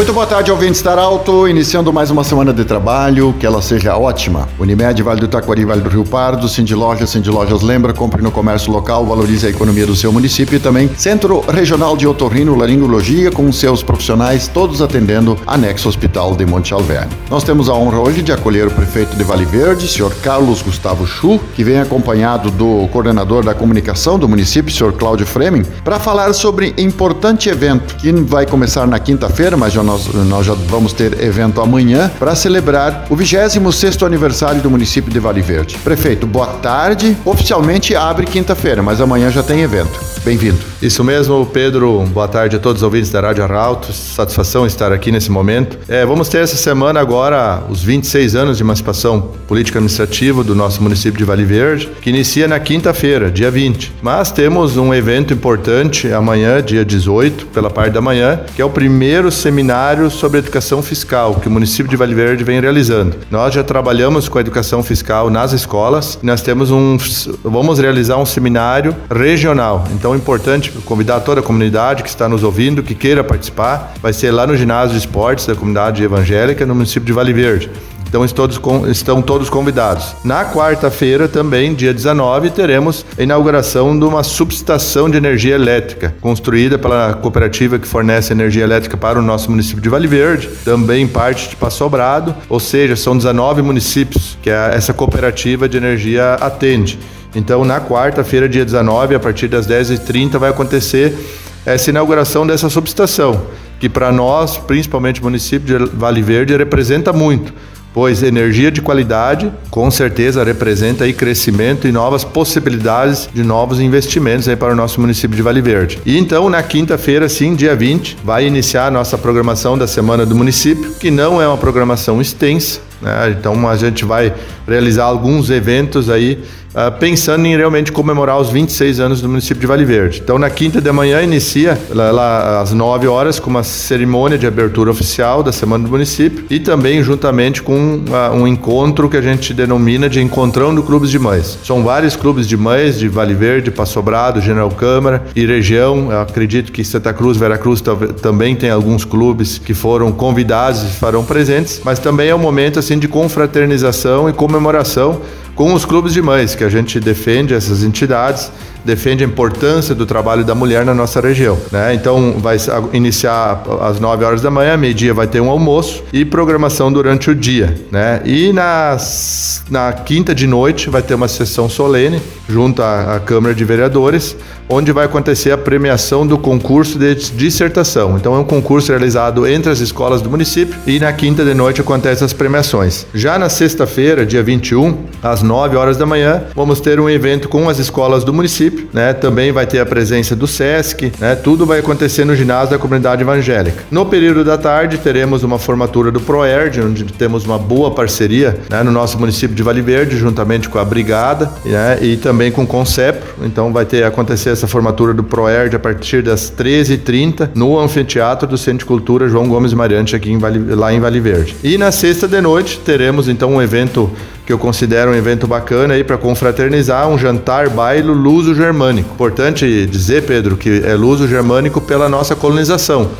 [0.00, 3.98] Muito boa tarde, ouvintes da Alto, iniciando mais uma semana de trabalho, que ela seja
[3.98, 4.48] ótima.
[4.58, 8.30] Unimed, Vale do Taquari, Vale do Rio Pardo, Cindy Lojas, Cindy Lojas lembra, compre no
[8.30, 13.30] comércio local, valorize a economia do seu município e também Centro Regional de Otorrino Laringologia,
[13.30, 17.12] com seus profissionais, todos atendendo anexo Hospital de Monte Alverne.
[17.28, 21.06] Nós temos a honra hoje de acolher o prefeito de Vale Verde, senhor Carlos Gustavo
[21.06, 26.32] Chu, que vem acompanhado do coordenador da comunicação do município, senhor Cláudio Freming, para falar
[26.32, 31.20] sobre importante evento que vai começar na quinta-feira, mas já nós, nós já vamos ter
[31.20, 35.76] evento amanhã para celebrar o 26º aniversário do município de Vale Verde.
[35.82, 37.16] Prefeito, boa tarde.
[37.24, 39.98] Oficialmente abre quinta-feira, mas amanhã já tem evento.
[40.24, 40.69] Bem-vindo.
[40.82, 42.06] Isso mesmo, Pedro.
[42.06, 43.92] Boa tarde a todos os ouvintes da Rádio Arauto.
[43.92, 45.78] Satisfação estar aqui nesse momento.
[45.86, 50.82] É, vamos ter essa semana agora os 26 anos de emancipação política administrativa do nosso
[50.82, 53.92] município de Vale Verde, que inicia na quinta-feira, dia 20.
[54.00, 58.70] Mas temos um evento importante amanhã, dia 18, pela parte da manhã, que é o
[58.70, 63.16] primeiro seminário sobre educação fiscal que o município de Vale Verde vem realizando.
[63.30, 66.18] Nós já trabalhamos com a educação fiscal nas escolas.
[66.22, 66.96] Nós temos um,
[67.44, 69.84] vamos realizar um seminário regional.
[69.92, 73.94] Então é importante convidar toda a comunidade que está nos ouvindo, que queira participar.
[74.00, 77.70] Vai ser lá no ginásio de esportes da comunidade evangélica no município de Vale Verde.
[78.08, 80.16] Então estão todos convidados.
[80.24, 86.76] Na quarta-feira, também, dia 19, teremos a inauguração de uma subestação de energia elétrica, construída
[86.76, 91.50] pela cooperativa que fornece energia elétrica para o nosso município de Vale Verde, também parte
[91.50, 96.98] de Passo Brado, ou seja, são 19 municípios que essa cooperativa de energia atende.
[97.34, 101.16] Então, na quarta-feira, dia 19, a partir das 10h30, vai acontecer
[101.64, 103.42] essa inauguração dessa subestação,
[103.78, 107.52] que para nós, principalmente o município de Vale Verde, representa muito
[107.92, 114.48] pois energia de qualidade com certeza representa aí crescimento e novas possibilidades de novos investimentos
[114.48, 115.98] aí para o nosso município de Vale Verde.
[116.06, 120.36] E então na quinta-feira, sim, dia 20, vai iniciar a nossa programação da Semana do
[120.36, 123.34] Município, que não é uma programação extensa, né?
[123.38, 124.32] Então a gente vai
[124.66, 126.38] realizar alguns eventos aí
[126.74, 130.20] uh, pensando em realmente comemorar os 26 anos do município de Vale Verde.
[130.22, 134.46] Então na quinta de manhã inicia lá, lá, às 9 horas com uma cerimônia de
[134.46, 139.22] abertura oficial da Semana do Município e também juntamente com uh, um encontro que a
[139.22, 141.58] gente denomina de Encontrão do Clubes de Mães.
[141.64, 146.10] São vários clubes de mães de Vale Verde, Passo Brado, General Câmara e região.
[146.10, 147.82] Eu acredito que Santa Cruz, Veracruz
[148.22, 152.78] também tem alguns clubes que foram convidados e farão presentes, mas também é um momento
[152.78, 155.20] assim de confraternização e comemoração
[155.54, 158.50] com os clubes de mães, que a gente defende essas entidades,
[158.84, 161.58] defende a importância do trabalho da mulher na nossa região.
[161.70, 161.94] Né?
[161.94, 162.56] Então, vai
[162.92, 167.34] iniciar às 9 horas da manhã, meio-dia vai ter um almoço e programação durante o
[167.34, 167.78] dia.
[167.90, 168.22] Né?
[168.24, 173.54] E nas, na quinta de noite vai ter uma sessão solene junto à, à Câmara
[173.54, 174.36] de Vereadores,
[174.68, 178.16] onde vai acontecer a premiação do concurso de dissertação.
[178.16, 181.80] Então, é um concurso realizado entre as escolas do município e na quinta de noite
[181.80, 183.06] acontecem as premiações.
[183.12, 187.68] Já na sexta-feira, dia 21, às 9 horas da manhã, vamos ter um evento com
[187.68, 189.12] as escolas do município, né?
[189.12, 191.34] Também vai ter a presença do SESC, né?
[191.34, 193.82] Tudo vai acontecer no ginásio da comunidade evangélica.
[193.90, 198.84] No período da tarde, teremos uma formatura do ProERD, onde temos uma boa parceria né?
[198.84, 201.98] no nosso município de Vale Verde, juntamente com a Brigada né?
[202.00, 203.44] e também com o Concepro.
[203.44, 208.56] Então vai ter acontecer essa formatura do ProERD a partir das 13h30 no anfiteatro do
[208.56, 211.56] Centro de Cultura João Gomes Mariante, aqui em vale, lá em Vale Verde.
[211.64, 214.08] E na sexta de noite teremos então um evento
[214.50, 219.14] que eu considero um evento bacana aí para confraternizar, um jantar baile luso-germânico.
[219.14, 223.12] Importante dizer, Pedro, que é luso-germânico pela nossa colonização.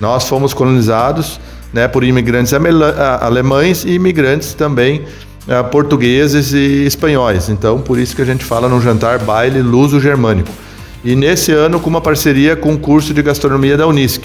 [0.00, 1.38] Nós fomos colonizados
[1.74, 2.54] né, por imigrantes
[3.20, 5.04] alemães e imigrantes também
[5.70, 7.50] portugueses e espanhóis.
[7.50, 10.48] Então, por isso que a gente fala num jantar baile luso-germânico.
[11.04, 14.24] E nesse ano, com uma parceria com o curso de gastronomia da Unisc.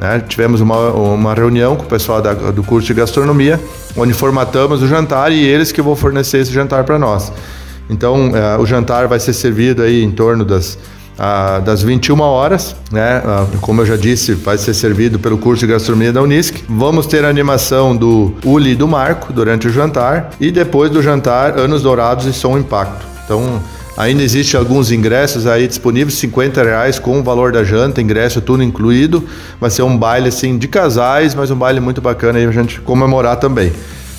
[0.00, 0.22] Né?
[0.26, 3.60] Tivemos uma, uma reunião com o pessoal da, do curso de gastronomia,
[3.94, 7.30] onde formatamos o jantar e eles que vão fornecer esse jantar para nós.
[7.90, 10.78] Então, é, o jantar vai ser servido aí em torno das,
[11.64, 13.22] das 21 horas, né?
[13.60, 16.64] como eu já disse, vai ser servido pelo curso de gastronomia da Unisc.
[16.66, 21.02] Vamos ter a animação do Uli e do Marco durante o jantar e depois do
[21.02, 23.04] jantar, Anos Dourados e Som Impacto.
[23.24, 23.60] Então,
[24.00, 28.62] Ainda existe alguns ingressos aí disponíveis, 50 reais com o valor da janta, ingresso tudo
[28.62, 29.22] incluído.
[29.60, 32.80] Vai ser um baile assim de casais, mas um baile muito bacana aí a gente
[32.80, 33.70] comemorar também.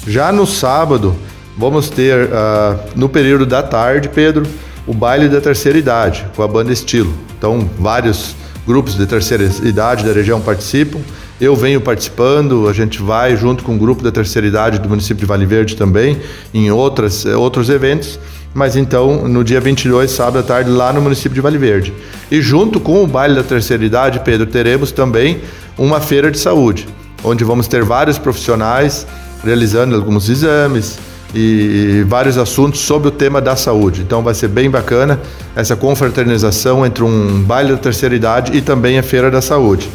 [0.05, 1.15] Já no sábado,
[1.57, 4.45] vamos ter uh, no período da tarde, Pedro,
[4.85, 7.11] o baile da terceira idade com a banda Estilo.
[7.35, 8.35] Então, vários
[8.67, 10.99] grupos de terceira idade da região participam.
[11.39, 15.21] Eu venho participando, a gente vai junto com o grupo da terceira idade do município
[15.21, 16.19] de Vale Verde também,
[16.53, 18.19] em outras, eh, outros eventos.
[18.53, 21.93] Mas então, no dia 22, sábado à tarde, lá no município de Vale Verde.
[22.29, 25.41] E junto com o baile da terceira idade, Pedro, teremos também
[25.77, 26.87] uma feira de saúde,
[27.23, 29.07] onde vamos ter vários profissionais
[29.43, 30.99] realizando alguns exames,
[31.33, 34.01] e vários assuntos sobre o tema da saúde.
[34.01, 35.19] Então vai ser bem bacana
[35.55, 39.89] essa confraternização entre um baile da terceira idade e também a Feira da Saúde.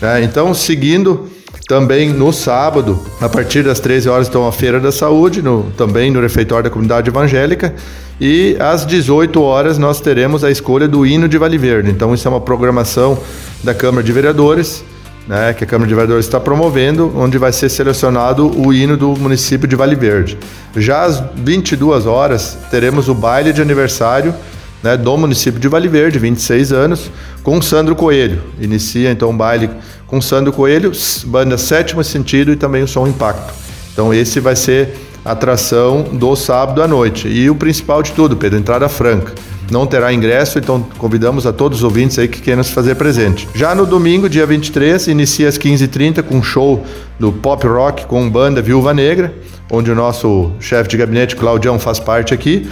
[0.00, 1.28] É, então, seguindo
[1.72, 6.10] também no sábado, a partir das 13 horas, então a Feira da Saúde, no, também
[6.10, 7.74] no refeitório da comunidade evangélica.
[8.20, 11.90] E às 18 horas nós teremos a escolha do hino de Vale Verde.
[11.90, 13.18] Então, isso é uma programação
[13.64, 14.84] da Câmara de Vereadores
[15.26, 19.16] né, que a Câmara de Vereadores está promovendo, onde vai ser selecionado o hino do
[19.16, 20.36] município de Vale Verde.
[20.76, 24.34] Já às 22 horas teremos o baile de aniversário
[24.82, 27.10] né, do município de Vale Verde, 26 anos,
[27.42, 28.42] com Sandro Coelho.
[28.60, 29.70] Inicia então o baile
[30.06, 30.92] com Sandro Coelho,
[31.26, 33.52] banda Sétimo Sentido e também o Som Impacto.
[33.92, 34.94] Então esse vai ser
[35.24, 37.28] a atração do sábado à noite.
[37.28, 39.32] E o principal de tudo, Pedro, entrada franca
[39.72, 43.48] não terá ingresso, então convidamos a todos os ouvintes aí que queiram se fazer presente.
[43.54, 46.84] Já no domingo, dia 23, inicia às 15h30 com um show
[47.18, 49.32] do pop rock com banda Viúva Negra,
[49.70, 52.68] onde o nosso chefe de gabinete, Claudião, faz parte aqui.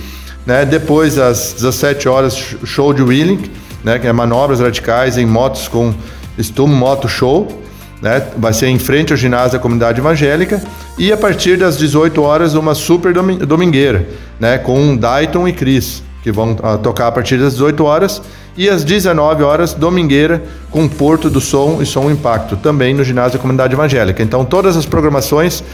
[0.46, 0.64] Né?
[0.64, 3.50] Depois, às 17 horas, show de wheeling,
[3.84, 3.98] né?
[3.98, 5.94] que é manobras radicais em motos com
[6.38, 7.62] Stum Moto Show.
[8.00, 8.22] Né?
[8.36, 10.62] Vai ser em frente ao ginásio da comunidade evangélica.
[10.98, 14.08] E a partir das 18 horas, uma super domingueira,
[14.38, 14.58] né?
[14.58, 18.22] com Dayton e Cris que vão uh, tocar a partir das 18 horas,
[18.56, 23.32] e às 19 horas, Domingueira, com Porto do Som e Som Impacto, também no ginásio
[23.32, 24.22] da Comunidade Evangélica.
[24.22, 25.64] Então, todas as programações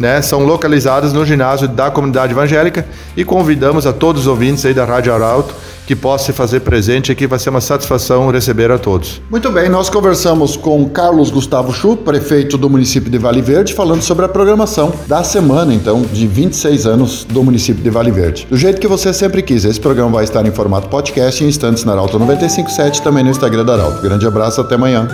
[0.00, 4.72] né, são localizadas no ginásio da Comunidade Evangélica e convidamos a todos os ouvintes aí
[4.72, 5.54] da Rádio Arauto
[5.86, 9.20] que possa se fazer presente aqui, vai ser uma satisfação receber a todos.
[9.28, 14.00] Muito bem, nós conversamos com Carlos Gustavo Chu, prefeito do município de Vale Verde, falando
[14.00, 18.46] sobre a programação da semana, então, de 26 anos do município de Vale Verde.
[18.48, 21.82] Do jeito que você sempre quis, esse programa vai estar em formato podcast em instantes
[21.82, 24.00] na Arauto 957, também no Instagram da Arauto.
[24.00, 25.08] Grande abraço, até amanhã.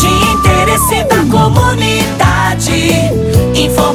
[0.00, 2.22] De interesse da comunidade,